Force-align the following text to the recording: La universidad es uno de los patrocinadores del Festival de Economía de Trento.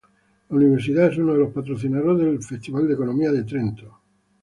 La 0.49 0.55
universidad 0.55 1.11
es 1.11 1.19
uno 1.19 1.33
de 1.33 1.37
los 1.41 1.53
patrocinadores 1.53 2.25
del 2.25 2.41
Festival 2.41 2.87
de 2.87 2.95
Economía 2.95 3.31
de 3.31 3.43
Trento. 3.43 3.99